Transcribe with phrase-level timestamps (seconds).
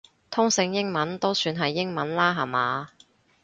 [0.31, 2.89] 通勝英文都算係英文啦下嘛